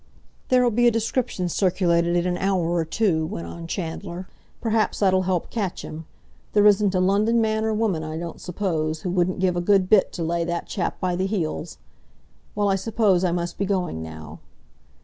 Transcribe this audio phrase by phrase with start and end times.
[0.49, 4.27] "There'll be a description circulated in an hour or two," went on Chandler.
[4.59, 6.07] "Perhaps that'll help catch him.
[6.53, 9.89] There isn't a London man or woman, I don't suppose, who wouldn't give a good
[9.89, 11.77] bit to lay that chap by the heels.
[12.55, 14.39] Well, I suppose I must be going now."